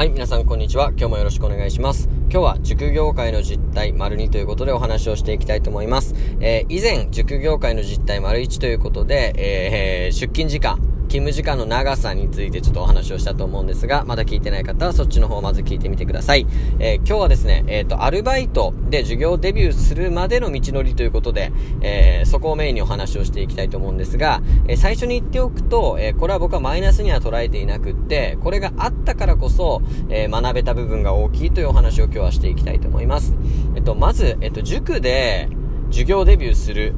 [0.00, 0.92] はい、皆さんこんにちは。
[0.96, 2.08] 今日もよろしくお願いします。
[2.30, 6.14] 今日は塾業界の実態丸2ということでお話をしていきたいと思います。
[6.40, 10.80] えー、以前、塾業界の実態丸1ということで、えー、出勤時間、
[11.10, 16.46] 勤務時間の長さについてちょっとお話をしたと思うんですが、まだ聞いてない方はそっちの方をまず聞いてみてください。
[16.78, 21.50] えー、今日はですね、えっ、ー、と、アルバイトで授業デビューするまでの道のりということで、
[21.80, 33.34] えー、そこをメインにお話をしていきたいと思うんですが、え最初に言っておくと、えこれは僕はマイナスには捉えていなくって、これがあったからこそ、え学べた部分が大きいというお話を今日はしていきたいと思います。
[33.74, 35.48] えっと、まず、えっと、塾で
[35.90, 36.94] 授業デビューする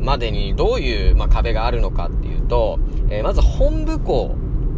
[0.00, 2.78] までにどういう、まあ、壁があるのかっていうと、
[3.10, 4.34] えー、まず本部校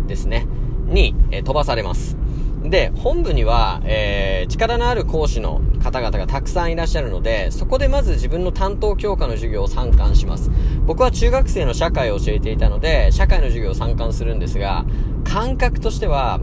[0.06, 0.46] ですね、
[0.86, 2.16] に、えー、飛ばされます。
[2.64, 10.50] で、本部には、えー、力のある講師の方々がたくさんいらっしゃるので、そこでまず自分の担当教科の授業を参観します。
[10.86, 14.84] 僕は中学生の社会を教えていたので、社会の授業を参観するんですが、
[15.24, 16.40] 感覚としては、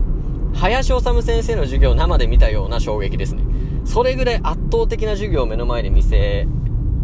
[0.54, 3.44] 林修先生の授業を生で見たような衝撃ですね。
[3.86, 6.48] それぐらい圧倒的な授業を目の前で見せ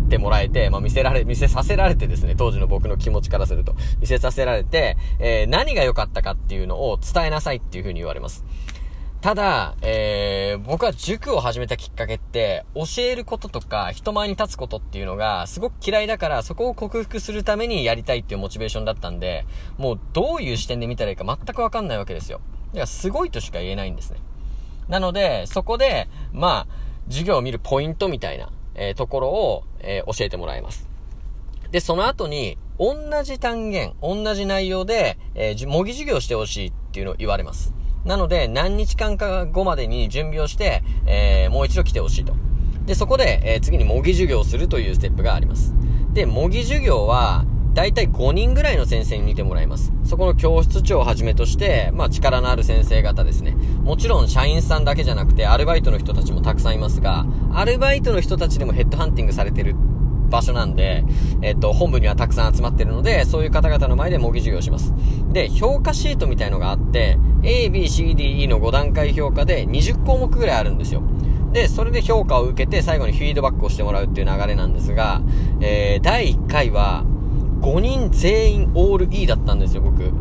[0.06, 8.46] ってもらえて、まあ、見せられ、見せさせられてですね、当時の僕の気持ちからすると、見せさせられて、えー、何が良かったかっていうのを伝えなさいっていう風に言われます。
[9.22, 19.46] ただ、えー、僕は塾を始めたきっかけって、教えることとか、人前に立つことっていうのが、すごく嫌いだから、そこを克服するためにやりたいっていうモチベーションだったんで、
[19.80, 22.40] もうどういう視点で見たらいいか全くわかんないわけですよ。
[22.68, 24.20] だからすごいとしか言えないんですね。
[24.90, 30.88] なので、そこで、まあ、授業を見るポイントみたいな、えー、ところを、えー、教えてもらいます。
[31.72, 37.74] で、その後に、同じ単元、同じ内容で、えー、模擬授業してほしいっていうのを言われます。
[38.04, 42.36] なので、何日間か後までに準備をして、えー、もう一度来てほしいと。
[42.86, 45.74] で、そこで、えー、次に模擬授業をするというステップがあります。
[46.14, 47.46] で、模擬授業は、
[47.76, 49.92] 大体5人ぐらいの先生に見てもらいます。
[50.06, 53.52] そこの教室長をはじめとして、まあ力のある先生方ですね。
[53.84, 59.76] もちろん社員さんだけじゃなくて、アルバイトの人たちもたくさんいますが、アルバイトの人たちでもヘッドハンティングされてる
[60.30, 61.04] 場所なんで、
[61.42, 64.94] えっと、本部にはたくさん集まってるので、そういう方々の前で模擬授業します。
[65.34, 71.04] で、評価シートみたいのがあって、A, B, C, D, E の5段階評価で20項目ぐらいあるんですよ。
[71.52, 75.22] で、それで評価を受けて最後にフィードバックをしてもらうっていう流れなんですが、
[75.62, 77.06] えー、第1回は、
[77.66, 80.12] 5人全員オール E だったんですよ、僕。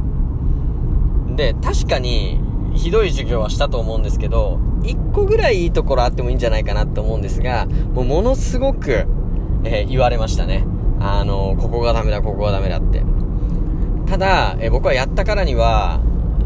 [1.36, 2.40] で、確かに、
[2.74, 9.06] ひどい授業はしたと思うんですけど、1個ぐらいいいところあってもいいんじゃないかなって思うんですが、もうものすごく、
[9.64, 10.64] えー、言われましたね。
[11.00, 13.02] あの、ここがダメだ、ここがダメだって。
[14.06, 16.00] ただ、えー、僕はやったからには、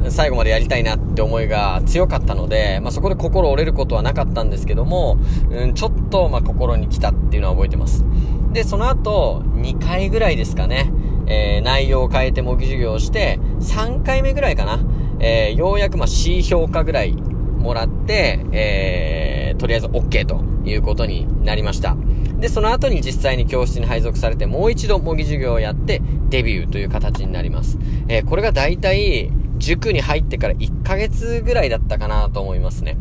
[0.08, 5.16] 最後までやりたいなって思いが強かったので、まあ、そこで心折れることはなかったんですけども、
[5.50, 8.04] うん、ちょっと、ま、心に来たっていうのは覚えてます。
[8.52, 10.90] で、その後、2回ぐらいですかね、
[11.26, 14.80] えー、内容を変えて模擬授業をして、3回目ぐらいかな、
[15.20, 21.96] えー、ようやくま C 評価ぐらいもらって、えー、とりあえず OK ということになりました。
[22.38, 26.00] で、その後に実際に教室に配属されて、もう一度模擬授業をやって、
[26.30, 27.78] デビューという形になります。
[28.08, 32.96] えー、これが大体、塾に入ってから1ヶ月ぐらいだったかなと思いますね。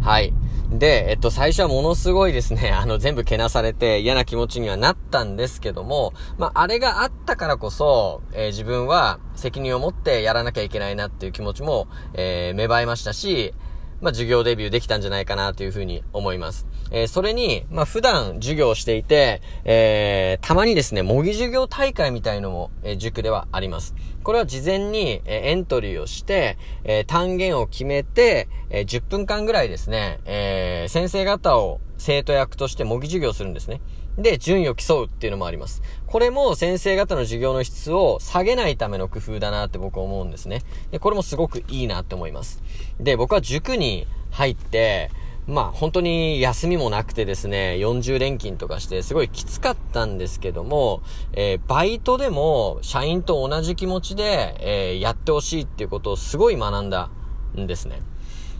[0.00, 0.32] はい。
[0.70, 13.52] で、えっと、最初はものすごいですね、 あの、全部けなされて嫌な気持ちにはなったんですけども、まあ、あれがあったからこそ、えー、自分は責任を持ってやらなきゃいけないなっていう気持ちも、えー、芽生えましたし、
[14.00, 16.66] まあ、授業デビューできたんじゃないかなというふうに思います。
[16.90, 23.94] えー、それに、まあ、普段授業をしていて、えー、たまにですね、模擬授業大会みたいのも、えー、塾ではあります。
[24.22, 33.80] これは事前に、えエントリーをして、え単元を決めて、え10分間ぐらいですね、え先生方を生徒役として模擬授業するんですね。
[34.18, 35.82] で、順位を競うっていうのもあります。
[36.06, 40.62] これも先生方の授業の質を下げないための工夫だなって僕は思うんですね。
[40.90, 42.62] で、これもすごくいいなって思います。
[42.98, 45.10] で、僕は塾に入って、
[45.46, 51.02] まあ本当に休みもなくてですね、40連勤とかしてすごいきつかったんですけども、
[51.32, 57.10] えー、バイトでも社員と同じ気持ちで、えー、やってほしいっていうことをすごい学んだ
[57.58, 58.00] んですね。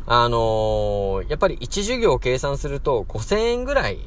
[0.07, 3.99] あのー、やっぱり1授業を計算すると5000円ぐらい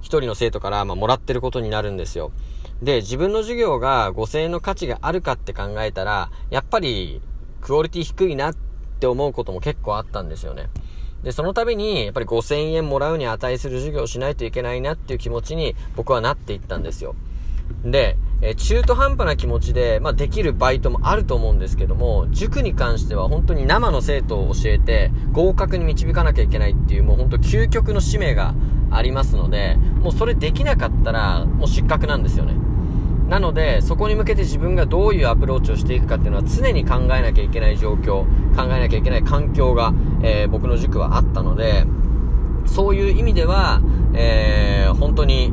[0.00, 2.30] 一人の生徒から、まあ、もらってることになるんですよ。
[2.80, 7.20] で、自分の授業が5000円の価値があるかって考えたら、やっぱり、
[7.60, 8.54] クオリティ低いなっ
[9.00, 10.68] て思うことも結構あったんですよね。
[11.26, 17.16] で、その度に、やっぱり5000円もらうに値する授業をしないといけないなっていう気持ちに僕はなっていったんですよ。
[17.84, 28.54] で、え中途半端な気持ちで、まあ、できるバイトもあると思うんですけども、塾に関しては本当に生の生徒を教えて、合格に導かなきゃいけないっていう、もう本当究極の使命が
[28.92, 32.54] ありますので、もうそれできなかったら、もう失格なんですよね。
[33.28, 38.24] なので、そこに向けて自分がどういうアプローチをしていくかっていうのは常に考えなきゃいけない状況、
[38.54, 39.92] 考えなきゃいけない環境が、
[40.22, 41.84] えー、僕の塾はあったので、
[42.66, 43.80] そういう意味では、
[44.14, 45.52] えー、本当に、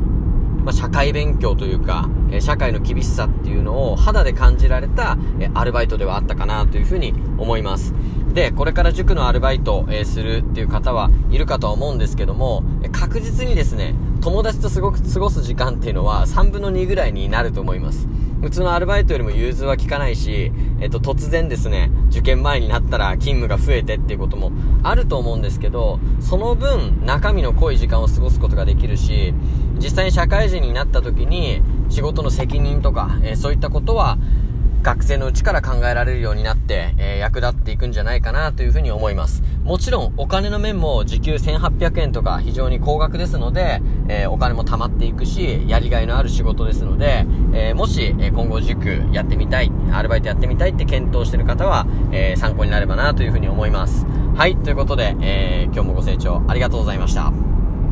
[0.64, 7.94] まあ、社会勉強というか、え社会の厳しさっていうのを肌で感じられた、えアルバイトではあったかなというふうに思います。
[8.32, 13.94] で、これから塾のアルバイト、えするっていう方はいるかとは思うんですけども、確実にですね、
[14.24, 18.08] 友達とすごく過ごす時間っていうのは3分の2ぐらいになると思います。
[18.40, 20.50] 普通のアルバイトよりも融通は効かないし、
[20.80, 24.50] えっと、突然ですね、受験前になったら勤務が増えてっていうことも
[24.82, 29.34] あると思うんですけど、その分、中身の濃い時間を過ごすことができるし、
[29.76, 31.60] 実際に社会人になった時に、
[31.90, 34.16] 仕事の責任とか、えー、そういったことは、
[34.84, 39.42] 学生のうちから考えられるようになって、えー、役立っていくんじゃないかなというふうに思います。
[39.64, 54.04] もちろんお金の面も時給1800円とか非常に高額ですので、えー、お金も貯まっていくし、やりがいのある仕事ですので、えー、もし、え今後塾やってみたい、アルバイトやってみたいって検討してる方は、え参考になればなというふうに思います。
[54.36, 57.53] はい、ということで、え今日もご清聴ありがとうございました。